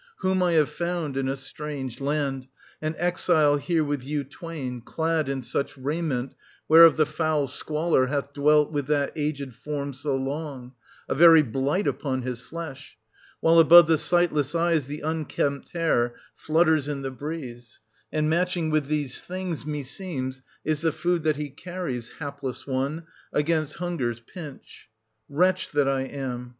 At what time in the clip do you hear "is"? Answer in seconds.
20.65-20.81